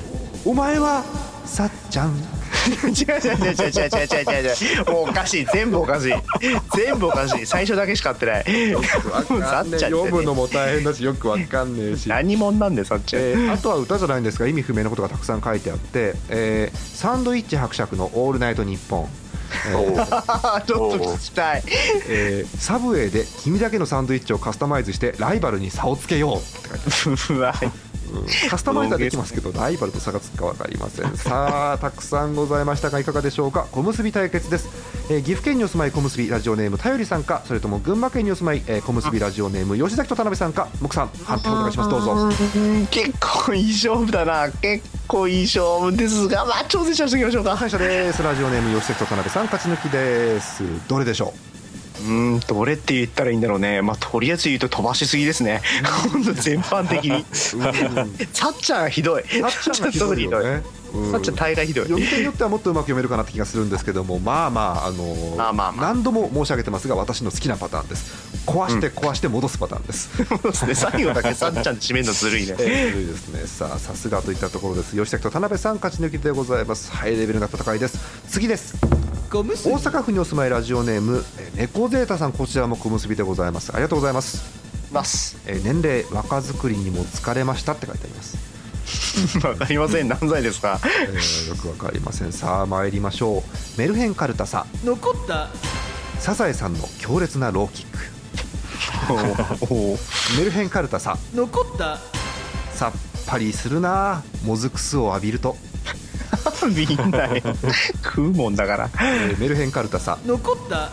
[0.50, 1.04] お前は
[1.46, 2.16] さっちゃん
[2.86, 6.14] 違う違う違う違う違う違う違う違うもうおかしい全部おかしい
[6.76, 8.82] 全部おかしい最初だけしか合ってないわ
[9.42, 19.10] かんねえ読むのも大変だしよくわかんねえし何者なんでさっちゃん、えーあとは歌じゃないんですが意味不明なことがたくさん書いてあって、えーサンドイッチ伯爵の「オールナイトニッポン」
[19.70, 21.64] えーちょっと聞きたい
[22.08, 27.72] えーサブウェイで君だけのサンドイッチをカスタマイズしてライバルに差をつけようって書いてある
[28.50, 31.16] カスタマイズはできますけどライバルと差がつくか分かりません。
[31.18, 32.90] さあたくさんございました。
[32.90, 34.70] がいかがでしょうか小結び対決です、
[35.10, 40.68] えー岐阜県にお住まい小結びラジオネームたよりさんかそれとも群馬県にお住まい、えー小結びラジオネーム吉崎と田辺さんか。
[40.82, 41.90] 木さん判定お願いします。
[41.90, 42.12] どうぞ。
[42.14, 44.50] うん結構いい勝負だな。
[44.62, 47.56] 結構いい勝負ですがまあ挑戦者していきましょうか。
[47.58, 48.22] 感謝です。
[48.22, 50.64] ラジオネーム吉崎と田辺さん勝ち抜きです。
[50.88, 51.53] どれでしょう？
[52.02, 53.82] ーんどれって言ったらいいんだろうね。
[53.82, 55.62] まあとりあえず言うと飛ばしすぎですね。
[56.12, 57.26] 本当全般的に。
[58.34, 59.24] さっちゃん がひどい。
[59.24, 60.28] さっちゃんがひどい
[60.94, 61.12] うん。
[61.12, 61.86] さっちゃん大概ひどい。
[61.86, 65.94] 読み手によってはもっとうまく読めるかなって気がするんですけどもまあまああのーまあまあまあ。
[65.94, 68.34] 何度も申し上げてますが私の好きなパターンです。
[68.46, 70.76] 壊して壊して戻すパターンです、そうですね。
[70.76, 72.56] 最後だけさっちゃん締めるのずるいね。
[72.60, 73.48] えーずるいですね。
[73.48, 74.96] さあさすがといったところです。
[74.96, 76.92] 吉崎と田辺さん勝ち抜きでございます。
[76.92, 77.98] ハイレベルな戦いです。
[78.30, 78.76] 次です。
[79.32, 82.34] 大阪府にお住まいラジオネームえー猫ゼータさん。
[82.34, 83.72] こちらも小結びでございます。
[83.74, 84.44] ありがとうございます、
[84.92, 85.38] ます。
[85.48, 88.53] えー年齢若作りにも疲れましたって書いてあります
[89.48, 90.08] わかりません。
[90.08, 90.80] 何歳ですか？
[90.84, 92.32] えーよくわかりません。
[92.32, 93.80] さあ参りましょう。
[93.80, 94.66] メルヘンカルタさ。
[94.84, 95.50] 残った。
[96.20, 98.00] サザエさんの強烈なローキック。
[99.70, 100.00] おお
[100.38, 101.18] メルヘンカルタさ。
[101.34, 102.00] 残った。
[102.74, 102.92] さっ
[103.28, 104.24] ぱりするな。
[104.46, 105.58] もずく酢を浴びると、
[106.76, 107.44] みんなね
[108.04, 108.90] 食うもんだから。
[109.02, 110.18] えーメルヘンカルタさ。
[110.26, 110.92] 残った。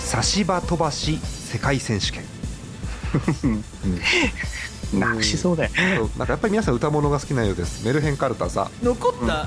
[0.00, 1.20] 差し歯飛ばし
[1.52, 2.24] 世界選手権
[4.92, 5.70] なくしそうだよ。
[5.96, 6.10] そう。
[6.18, 7.86] なんかやっぱり皆さん歌物が好きなようです。
[7.86, 8.70] メルヘンカルタさ。
[8.82, 9.46] 残った。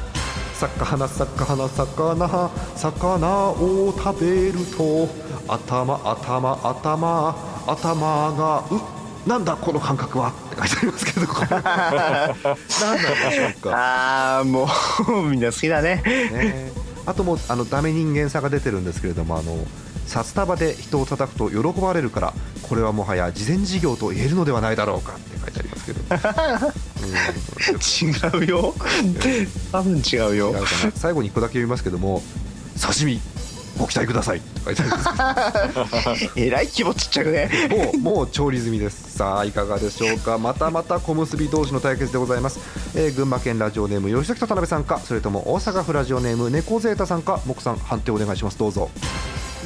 [0.55, 5.09] 魚魚魚魚を食べると
[5.49, 7.35] 頭頭頭
[7.67, 11.27] 頭がうなんだこの感覚はって書いてありますけど。
[11.27, 13.71] こ れ何なんでしょうか。
[13.75, 14.67] ああも
[15.09, 16.01] うみんな好きだね。
[16.05, 16.71] ね、
[17.05, 19.57] あともうあのダメ人間さが出てるんですけれどもあの
[20.05, 26.01] 札束で人を叩くと喜ばれるからこれはもはや事前事業と言えるのではないだろうかって書いてありますけど、
[28.33, 28.73] うん、違うよ。
[29.71, 30.53] 多分違うよ。
[30.95, 32.21] 最後に1個だけ読みますけども
[32.81, 33.19] 刺身
[33.77, 34.37] ご期待ください。
[34.37, 37.49] って書いてありますえらい気持ちっちゃくね。
[37.69, 39.17] もうもう調理済みです。
[39.17, 40.37] さあいかがでしょうか。
[40.37, 42.59] またまた小結び同士の対決でございます、
[42.97, 48.57] えー群馬県ラジオネーム吉崎と田辺さんかそれとも大阪府ラジオネーム猫ゼータさんか木さん判定お願いします。
[48.57, 48.89] どうぞ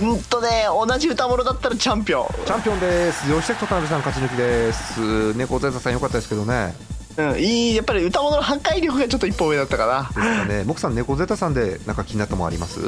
[0.01, 2.27] うんとね同じ歌物だったらチャンピオン。
[2.45, 3.23] チャンピオンです。
[3.27, 5.33] 吉崎と田辺さん勝ち抜きです。
[5.38, 6.73] 猫ゼータさん良かったですけどね。
[7.17, 10.03] うんいいやっぱり歌物の破壊力がちょっと一歩上だったかな。
[10.03, 10.63] ですかね。
[10.65, 12.79] 木さん猫ゼータさんでなんか気になったもんあります？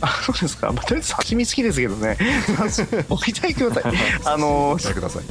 [0.00, 2.16] あそうですか、まあ、とりあえず刺身好きですけどね。
[3.10, 3.92] お期待ください
[4.24, 5.24] あのお答えください、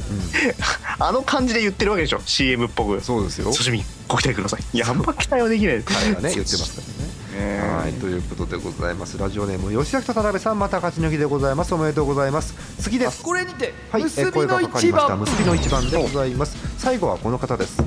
[0.98, 2.20] あの感じで言ってるわけでしょ。
[2.26, 2.92] CM っぽく。
[2.92, 3.50] うん、そうですよ。
[3.50, 4.64] 刺身ご期待ください。
[4.74, 6.97] いやあんま期待はできない彼がね言ってますから
[7.38, 7.58] ね。
[7.58, 9.16] ねはいということでございます。
[9.18, 11.74] ラジオネーム吉崎と田辺さんまた勝ち抜きでございます。
[11.74, 12.54] おめでとうございます。
[12.82, 13.22] 次です。
[13.22, 15.16] これにてはい、え結びー声がの一番かかりました。
[15.16, 16.56] 結びの一番でございます。
[16.78, 17.82] 最後はこの方です。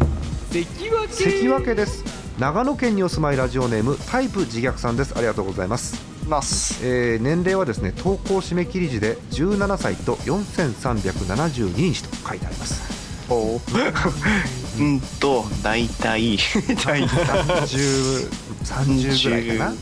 [0.52, 1.24] 関脇。
[1.24, 2.22] 関脇です。
[2.40, 5.14] 長野県にお住まいラジオネームタイプ自虐さんです。
[5.16, 5.96] ありがとうございます、
[6.28, 6.80] ます。
[6.84, 13.02] えー年齢はですね投稿締め切り時で17歳と4372日と書いてあります。
[13.30, 14.84] おう。
[14.84, 15.00] ん。
[15.20, 16.38] と大体。
[16.84, 18.30] 大体30
[18.64, 19.74] 30ぐらいかな。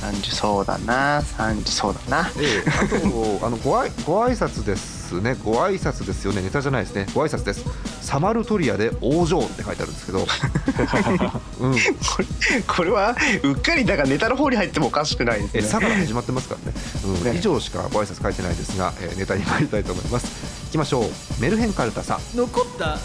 [0.00, 1.20] 30そうだな。
[1.20, 2.30] 30そうだな。
[2.38, 2.70] ええ。
[2.70, 5.36] あとあのごあいご挨拶ですね。
[5.44, 6.40] ご挨拶ですよね。
[6.42, 7.06] ネタじゃないですね。
[7.14, 7.64] ご挨拶です。
[8.00, 10.26] サマルトリアで王女って書いてあるんですけど、
[11.60, 11.78] うん、こ
[12.18, 12.26] れ
[12.66, 15.60] これはうっかりだからネタの方に入ってもおかしくないですね。
[15.60, 17.24] えさから始まってますからね,、うん。
[17.24, 17.36] ね。
[17.38, 20.26] 以上しかご挨拶書いてないですが、えーネタに参りたいと思います。
[20.68, 21.10] いきましょう。
[21.40, 22.20] メルヘンカルタさん。
[22.36, 22.98] 残った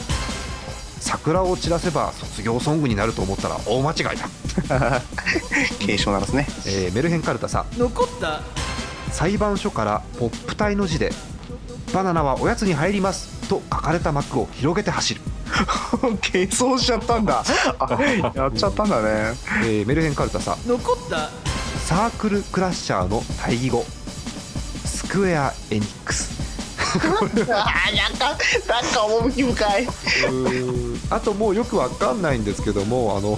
[1.05, 5.01] 桜を散らせば卒業ソングになると思ったら大間違いだ、
[5.79, 6.47] 継承なんですね。
[6.65, 7.77] えーメルヘンカルタさん。
[7.77, 8.41] 残った。
[9.11, 11.13] 裁判所からポップ体の字で
[11.93, 15.21] 「バナナはおやつに入ります」と書かれた幕を広げて走る、
[16.21, 17.43] 継承しちゃったんだ。
[17.79, 17.97] あ
[18.33, 19.03] やっちゃったんだね。
[19.63, 20.67] えーメルヘンカルタさん。
[20.67, 21.29] 残った。
[21.85, 23.85] サークルクラッシャーの対義語。
[24.85, 26.34] スクエア・エニックス
[26.99, 29.87] なんかなんか趣深い。
[31.09, 33.37] あともうよくわかんないんですけどもあの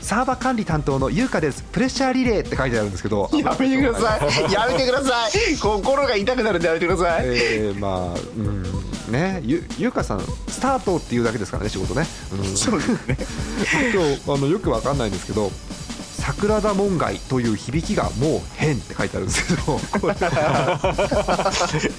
[0.00, 1.62] サーバー管理担当の優香です。
[1.64, 3.28] プレッシャーリレーって書いてあるんですけど。
[3.32, 4.52] やめてください。
[4.52, 5.56] やめてください。
[5.56, 7.26] 心が痛くなるんでやめてください。
[7.26, 8.88] えー、まあうん。
[9.12, 13.16] ねゆ優香さんスタートっていうだけですからね仕事ね、うん、そうですね。
[13.92, 15.50] 今日あのよくわかんないんですけど
[16.28, 19.78] 桜田門外という響きがもう変って書いてあるんですけど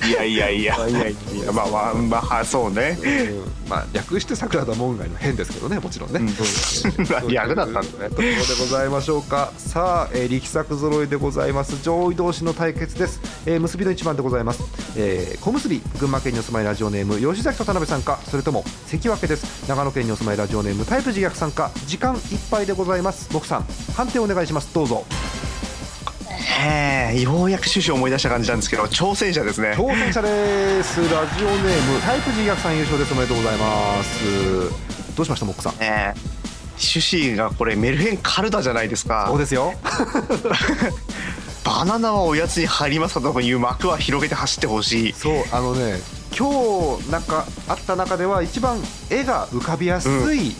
[0.07, 1.15] いやいやいやいやい
[1.45, 1.51] や。
[1.51, 2.95] まあまあまあそうね。
[3.01, 3.69] うん。
[3.69, 8.15] まあ略して桜田門外の変ですけどねもちろんね、うんえー略だったんだね。
[8.15, 9.51] というところでございましょうか。
[9.57, 11.81] さあ、えー力作揃いでございます。
[11.81, 14.61] 上位同士の対決です、えー結びの一番でございます、
[14.95, 19.67] えー小結び群馬県にお住まいラジオネーム吉崎と田辺さんかそれとも関脇です。
[19.67, 23.27] 長野県にお住まいラジオネームタイプ自虐さんか時間いっぱいでございます。
[23.33, 23.65] 僕さん
[23.95, 24.73] 判定お願いします。
[24.73, 25.05] どうぞ。
[26.61, 29.71] えーようやく趣旨を思い出した感じなんですけど挑戦者ですね。
[29.71, 30.99] 挑戦者です。
[31.01, 33.13] ラジオネームタイプ自虐さん優勝です。
[33.13, 34.69] おめでとうございます。
[35.15, 35.73] どうしましたモックさん？
[35.79, 36.39] えー
[36.81, 36.99] 趣
[37.31, 39.25] 旨がこれメルヘンカルタじゃないですか。
[39.29, 39.73] そうですよ。
[41.65, 45.13] バナナはおやつに入りますかという幕は広げて走ってほしい。
[45.13, 45.99] そうあのね
[46.37, 48.79] 今日なんかあった中では一番
[49.09, 50.55] 絵が浮かびやすい、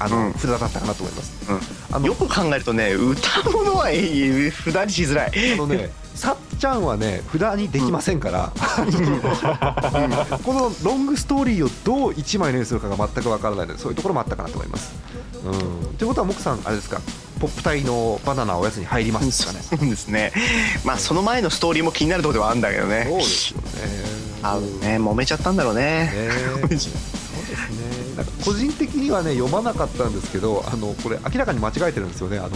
[0.00, 0.32] あの、うん。
[0.34, 1.32] 札だったかなと思います。
[1.92, 5.32] あのよく考えるとね歌物はえー札にしづらい。
[5.54, 8.52] あのね さっちゃんはね札にできませんから、
[10.44, 14.92] このロングストーリーをどう1枚のにするかが全くわからないのでそういうところもあったかなと思います。
[15.44, 17.00] うん、ということはモクさんあれですか？
[17.40, 19.60] ポップ隊のバナナおやつに入りますかね？
[19.64, 20.32] そうですね。
[20.84, 23.06] まあその前のストーリーも気になるところではあるんだけどね。
[23.08, 23.64] そうですよね。
[24.42, 26.12] あのね揉めちゃったんだろうね。
[26.12, 26.30] ね。
[28.20, 32.38] なんか個人的にはね読まなかったんですけど、あのこれ明らかに間違えてるんですよね。
[32.38, 32.50] あの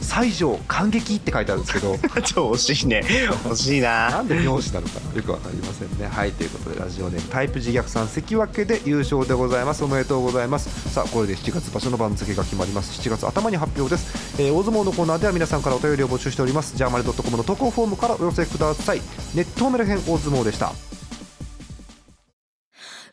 [0.00, 3.02] 西条感激って書いてあるんですけど、 超惜しいね
[3.44, 6.08] 惜しいななんで名字なのかよくわかりませんね。
[6.08, 9.84] はいということでラジオネームタイプ自虐さん関脇で優勝でございます。
[9.84, 10.68] おめでとうございます。
[10.90, 13.00] さあこれで7月場所の番付が決まります。
[13.00, 14.08] 7月頭に発表です。
[14.38, 16.76] えー大相撲のコーナーでは皆さんからお便りを募集しております。
[16.76, 19.02] ジャーマネドットコムの投稿フォームからお寄せください。
[19.34, 20.72] ネットメルヘン大相撲でした。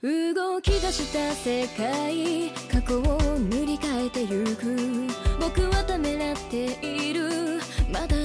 [0.04, 5.08] 動き出した世界過去を塗り替えてゆく。
[5.40, 7.60] 僕はためらっている。
[7.92, 8.16] まだ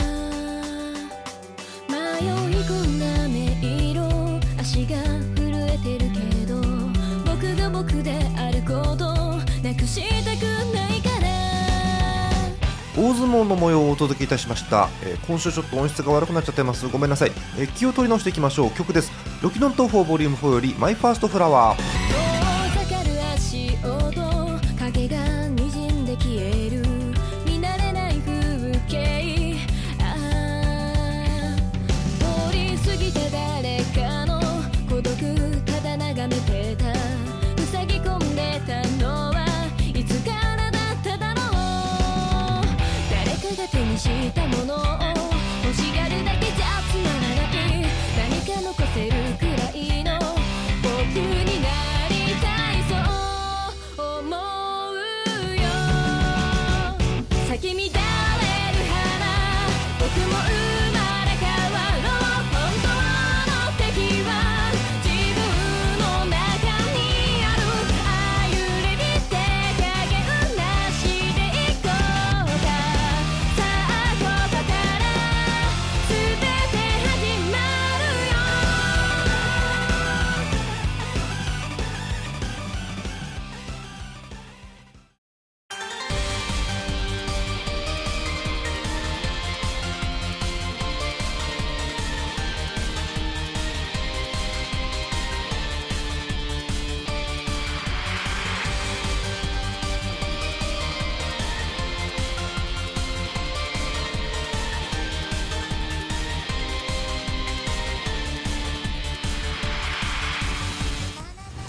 [1.89, 2.31] 迷い
[2.67, 4.01] 込んだ迷路
[4.61, 4.99] 足が
[5.35, 6.61] 震えてるけど
[7.25, 10.43] 僕が僕であることなくしたく
[10.75, 11.29] ないから。
[12.95, 16.87] 大相撲の模様をお届けいたしました、えー今週ちょっと音質が悪くなっちゃってます。
[16.89, 18.71] ごめんなさい、えー気を取り直していきましょう。
[18.73, 19.11] 曲です。
[19.42, 22.02] ロキノン東宝ボリューム4よりマイファーストフラワー。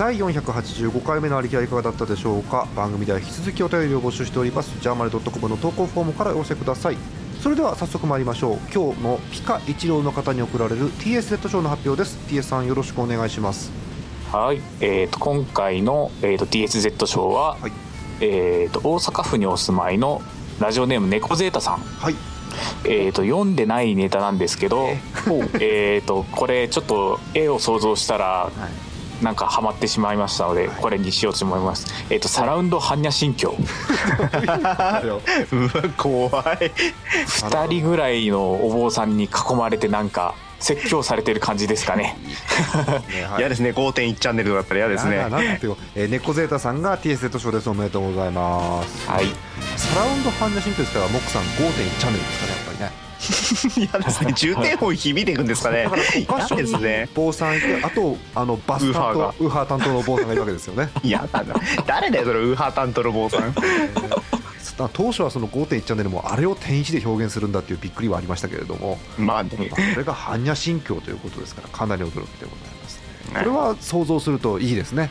[0.03, 2.67] 第485回目のありきはいかがだったでしょうか？
[2.75, 4.77] 番組では引き続きお便りを募集しております。
[4.81, 6.97] ジャーマネドットコムの投稿フォームからお寄せください。
[7.41, 8.57] それでは早速参りましょう。
[8.75, 12.17] 今日のピカ一郎の方に贈られる TSZ 賞の発表です。
[12.27, 13.71] TS さんよろしくお願いします。
[14.29, 17.71] はい、えー、と今回の、えー、と TSZ 賞は、はい。
[18.19, 20.21] えー、と大阪府にお住まいの
[20.59, 22.15] ラジオネーム猫ゼータさん、はい。
[22.83, 24.89] えー、と読んでないネタなんですけど、
[25.61, 28.51] えー、 とこれちょっと絵を想像したら、
[29.21, 31.87] なんかハマってしまいましたので、これにしようと思います。
[32.09, 33.47] えっ、とサラウンド般若心経。
[33.53, 33.53] う
[35.09, 35.21] わ
[35.97, 36.71] 怖い。
[37.27, 42.17] 二人ぐらいのお坊さんに囲まれてなんか説教されてる感じですかね。
[43.37, 43.39] い。
[43.39, 43.71] 嫌ですね。
[43.71, 45.17] 5.1チャンネルだったら嫌ですね。
[45.17, 49.09] なんていえー、猫ゼータさんが TSZ 賞ですおめでとうございます。
[49.09, 49.25] はい。
[49.75, 52.52] サラウンド般若心経ですからモックさん5.1チャンネルですかね
[53.79, 55.83] やっぱりね嫌ですね重点音響いていくんですかね。
[55.85, 57.01] だから5箇所嫌ですね。
[57.03, 59.35] に坊さんいてあとあのバス担ウーファーが。
[59.37, 60.89] 当ウーハー担当の坊さんがいるわけですよね。
[61.03, 61.55] 嫌だな
[61.85, 63.55] 誰だよそれウーハー担当の坊さん。
[64.91, 69.49] 当初はその5.1チャンネルもあれを点1で表現するんだっていうびっくりはありましたけれども、まあね。
[69.57, 72.27] まあこれが般若心経ということですからかなり驚きでござい
[72.81, 73.01] ます。
[73.33, 75.09] これは想像するといいですね、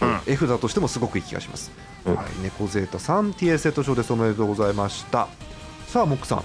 [0.00, 0.20] うん。
[0.26, 1.70] F だとしてもすごくいい気がします、
[2.04, 2.16] うん。
[2.16, 5.28] はい、猫ゼータさん TSZ 賞ですおめでとうございました。
[5.86, 6.44] さあモックさん、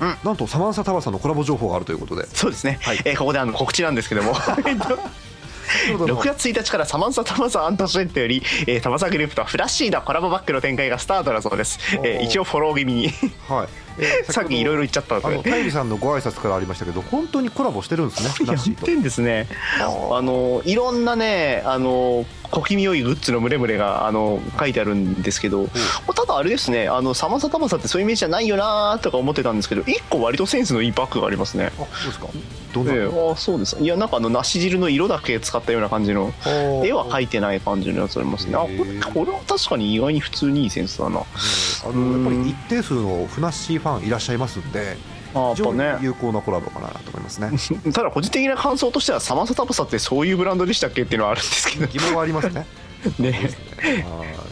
[0.00, 0.16] うん。
[0.24, 2.26] なんとサマンサタバサのコラボ情報があるということで。
[2.32, 3.00] そうですね、はい。
[3.04, 4.34] えーここであの告知なんですけども
[5.96, 13.12] 6月1日からサマンサタマサアントシェットより、えー、タマサグループとフラッシーなコラボバックの展開がスタートだそうです、えー一応フォロー気味に。
[13.48, 19.46] はい、えー さっきいろいろ言っちゃったのあのでタイリさんのご挨拶からありましたけど本当にコラボしてるんですねやってんですね。
[19.80, 25.68] あのいろんなねあの小気味良いグッズのムレムレがあの書いてあるんですけど
[26.14, 31.72] ただあれですねあのサマンサタマサってそういうイメージじゃないよなーとか思ってたんですけど一個割とセンスのいいバッグがありますね。
[31.78, 32.28] あそうですか
[32.74, 33.32] どんな、ええ。
[33.32, 33.76] あそうです。
[33.80, 38.56] いやなんかあの梨汁の色だけ使ったような感じの絵は描いてない感じのやつありますね。
[38.56, 41.20] あこれこれは確かに意外に普通にいいセンスだな。
[41.20, 44.96] あのやっぱり一定数のフナッシーファンいらっしゃいますんで
[45.32, 45.98] 非常あやっぱね。
[46.00, 47.50] に有効なコラボかなと思いますね。
[47.92, 51.86] ただ個人的な感想としてはサマンサタバサってそういうブランドでしたっけっていうのはあるんですけど。
[51.86, 52.66] 疑問はありますね
[53.18, 53.50] ね。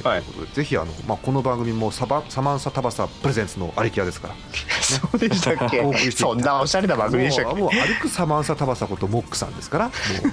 [0.04, 0.22] ははい。
[0.52, 4.34] ぜひあの、まあ、この番組もサバサマンサタバサプレゼンツのアリキアですから。
[4.82, 5.82] そうでしたっけ？
[6.12, 9.90] そんなおしゃれな番組でしたっもうもう歩くサマンサタバサことモックさんですから。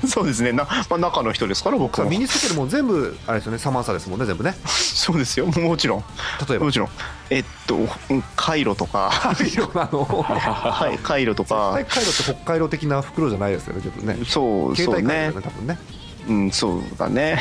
[0.07, 0.51] そうですね。
[0.51, 4.55] な、まあ、中の人ですから僕も身につけてるもん全部あれですよねサマンサですもんね全部ね。
[4.65, 5.45] そうですよ。
[5.45, 6.03] もちろん。
[6.49, 6.65] 例えば。
[6.65, 6.89] もちろん。
[7.29, 7.75] えっと
[8.09, 9.11] うんカイロとか。
[9.37, 10.03] カイロあの？
[10.23, 11.79] はいカイロとか。
[11.87, 14.17] カイロって北海道的な袋じゃないですよねちょっとね。
[14.27, 15.77] そう携帯カイロね多分ね
[16.27, 17.39] うんそうだね。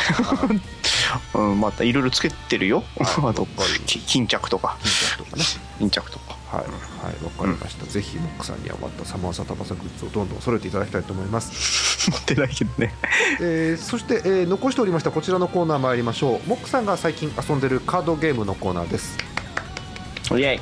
[1.34, 2.84] うんまたいろいろつけてるよ。
[3.00, 3.46] あと
[3.86, 4.76] き巾着とか。
[4.82, 5.44] 巾着とかね。
[5.78, 6.38] 巾着とか。
[6.50, 6.66] はい、は
[7.10, 12.08] い、わかりました、ぜひモックさんにはまたサマンサタバサグッズをどんどん揃えていただきたいと思います。
[12.10, 12.94] 持ってないけどね。
[13.40, 16.48] えーそして、えー残しておりましたこちらのコーナー参りましょう。
[16.48, 19.18] モックさんが最近遊んでるカードゲームのコーナーです、
[20.30, 20.60] イェイ。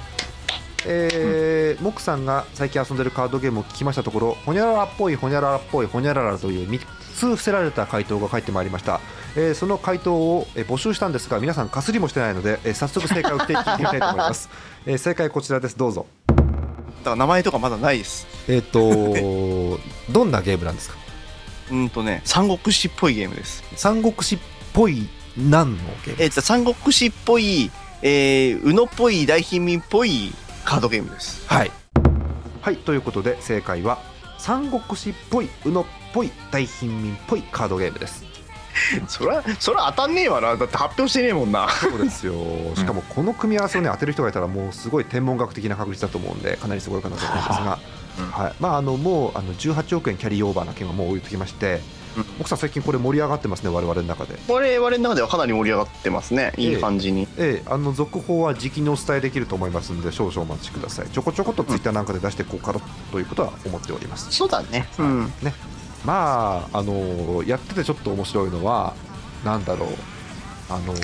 [0.86, 6.68] えーモックさんが最近遊んでるカードゲームを聞きましたところほにゃららっぽいほにゃららっぽいほにゃららという
[7.16, 9.00] 3つ伏せられた回答が返ってまいりました、
[9.36, 14.48] えーその回答を、えー募集したんですが皆さんかすりもしてないので、えー早速正解を聞いて聞いたいと思います、
[14.86, 15.76] えー正解こちらです。
[15.76, 16.06] どうぞ。
[16.28, 18.26] だから名前とかまだないです。
[18.48, 18.80] えっ、と
[20.12, 20.96] どんなゲームなんですか？
[21.70, 23.62] うんとね三国志っぽいゲームです。
[23.76, 24.38] 三国志っ
[24.74, 26.22] ぽい何のゲーム？
[26.22, 27.70] えっと三国志っぽい
[28.02, 30.32] えー、宇野っぽい大貧民っぽい
[30.64, 31.42] カードゲームです。
[31.46, 31.70] はい。
[32.60, 33.98] はい、ということで正解は
[34.38, 35.84] 三国志っぽい、宇野っ
[36.16, 38.24] ぽい、大貧民っぽいカードゲームです。
[39.08, 40.56] それはそれは当たんねえわな。
[40.56, 41.68] だって発表してねえもんな。
[41.68, 42.34] そうですよ。
[42.74, 47.78] しかもこの組み合わせをね当てる人がいたらもうすごい天文学的な確率だと思うんでかなりすごいかなと思うんですが、
[48.32, 48.54] はい。
[48.60, 51.80] まああのもうあの18億円キャリーオーバーな件はもう置いときまして、
[52.16, 52.24] うん。
[52.40, 54.38] 奥さん最近これ盛り上がってますね我々の中で。
[54.46, 56.52] 我々の中ではかなり盛り上がってますね。
[56.58, 61.08] いい感じに、ええ、あの続報は時期にお伝えできると思いますので少々お待ちください。
[61.08, 64.30] ちょこちょことツイッターなんかで出していこうかなということは思っております。
[64.30, 64.86] そうだね。
[64.98, 65.32] うん。
[65.42, 65.54] ね、
[66.06, 68.94] まああのやっててちょっと面白いのは
[69.44, 69.88] なんだろう。
[70.68, 70.94] あの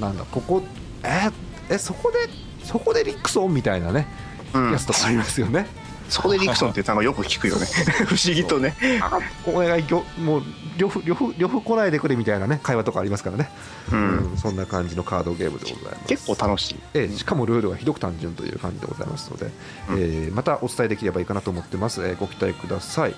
[0.00, 0.62] なんだここ
[1.02, 1.30] え
[1.70, 2.18] えそこで
[2.64, 4.06] そこでリクソンみたいなね、
[4.54, 4.72] うん。
[4.72, 5.66] やつとかありますよね。
[6.08, 7.66] そこでリクソンっていう単語よく聞くよね。
[8.06, 8.74] 不思議とね。
[9.00, 9.84] あお願い
[10.18, 10.42] もう
[10.76, 13.48] 両夫両夫両夫来ないでくれみたいなね会話とかありますからね、
[13.92, 16.06] ううんんそんな感じのカードゲームでございます。
[16.06, 16.76] 結構楽しい。
[16.94, 19.52] ええしかもルールはひどく単純という感じでございますので、うん。
[19.98, 23.14] えーまたお伝えできればいいかなと思ってます、えーご期待ください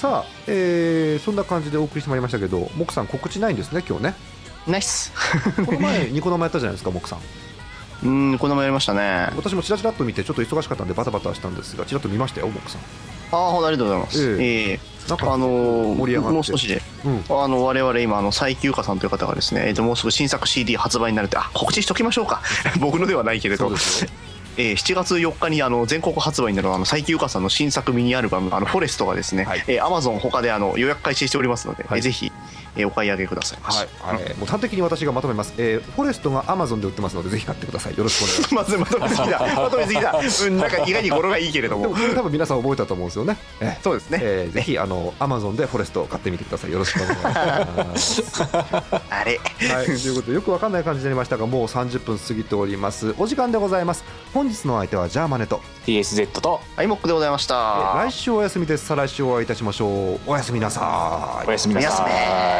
[0.00, 4.14] さあ、えーそんな感じでお送りしてまいりましたけどモクさん告知ないんですね今日ね。
[4.66, 5.12] ナイス
[5.66, 7.18] この前 ニコ生やったじゃないですかモクさん。
[8.02, 9.00] うんこの前やりましたね。
[9.02, 12.80] あ私もちらちらっと見てちょっと忙しかったんでバタバタしたんですがちらっと見ましたよモクさん。
[13.32, 14.36] あほんとありがとうございます。
[14.40, 14.72] ええ。
[14.72, 14.80] え
[15.10, 17.24] なんかあのー盛り上がもう少しで、うん。
[17.28, 22.40] あの我々今あの最休暇さんという方がですね、えーともうすぐ新作 CD 発売になるってあ告知しときましょうか。
[22.80, 23.70] 僕のではないけれど
[24.60, 29.64] えー7月4日にあの全国発売になるあの最休暇さんの新作ミニアルバム「あのフォレスト」がですね、はい。
[29.66, 31.98] えー、Amazon 他であの予約開始しておりますので、はい。
[31.98, 32.30] えーぜひ、
[32.76, 33.88] えーお買い上げくださいまし、はい、
[34.20, 37.96] えーもう端的に私がまとめます、えーフォレストがアマゾンで売ってますのでぜひ買ってください。
[37.96, 38.76] よろしくお願いします。
[38.78, 39.40] まずまとめすぎだ。
[39.56, 41.94] まとめすぎだ、うん、なんか意外に語呂がいいけれども。
[42.14, 46.72] 多分皆さん覚えたと思うんですよね、えーそうですね、えーぜひあのアマゾンでフォレストを買ってみてください。
[46.72, 48.42] よろしくお願いします。
[49.10, 49.40] あれ。
[49.68, 53.14] はい、ということでよくわかんない感じになりましたがもう30分過ぎております。
[53.18, 54.04] お時間でございます。
[54.34, 55.60] 本日の相手はジャーマネと。
[55.86, 56.60] TSZ と。
[56.76, 57.92] アイモックでございました。
[57.96, 58.86] 来週お休みです。
[58.86, 60.20] 再来週お会いいたしましょう。
[60.26, 61.48] おやすみなさい。
[61.48, 62.59] おやすみなさい